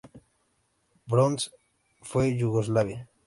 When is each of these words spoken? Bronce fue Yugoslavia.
Bronce 1.05 1.51
fue 2.01 2.35
Yugoslavia. 2.35 3.07